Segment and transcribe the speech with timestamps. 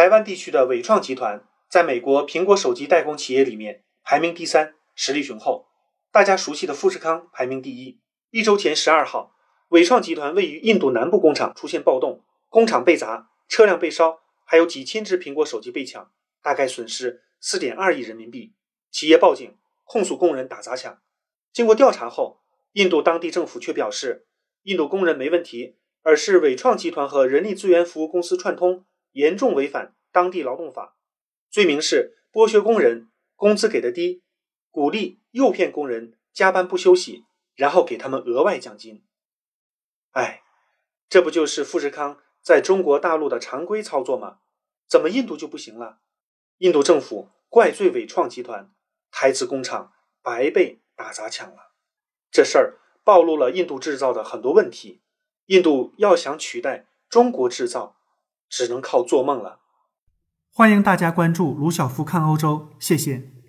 [0.00, 5.66] 台湾地区的伟创集团在美国苹果手机代工企业里面排名第三，实力雄厚。
[6.10, 8.00] 大家熟悉的富士康排名第一。
[8.30, 9.36] 一周前十二号，
[9.68, 16.10] 伟创集团位于印度南部工厂出现暴动，工厂被砸，车辆被烧，还有几千只苹果手机被抢，
[16.42, 18.54] 大概损失四点二亿人民币。
[18.90, 19.54] 企业报警
[19.84, 20.98] 控诉工人打砸抢。
[21.52, 22.40] 经过调查后，
[22.72, 24.24] 印度当地政府却表示，
[24.62, 30.96] 印度工人没问题，而是伟创集团和人力资源服务公司串通，严重违反当地劳动法，
[31.50, 34.22] 罪名是剥削工人，工资给的低，
[34.70, 37.24] 鼓励诱骗工人加班不休息。
[37.56, 39.04] 然后给他们额外奖金。
[40.12, 40.42] 哎，
[41.10, 44.38] 这不就是富士康在中国大陆的常规操作吗？
[44.88, 45.98] 怎么印度就不行了？
[46.58, 48.72] 印度政府怪罪伟创集团，
[49.10, 51.74] 台资工厂白被打砸抢了。
[52.30, 55.02] 这事儿暴露了印度制造的很多问题。
[55.46, 57.99] 印度要想取代中国制造，
[58.50, 59.60] 只能靠做梦了。
[60.52, 63.39] 欢迎大家关注卢晓夫看欧洲，谢谢。